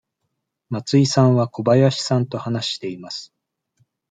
[0.71, 3.31] 松井さんは小林さんと話しています。